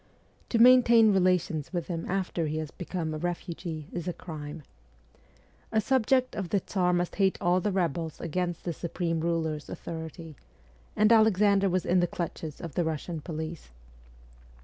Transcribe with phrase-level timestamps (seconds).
[0.49, 4.63] To maintain relations with him after he has become a refugee is a crime.
[5.71, 10.35] A subject of the Tsar must hate all the rebels against the supreme ruler's authority
[10.95, 13.69] and Alexander was in the clutches of the Russian police.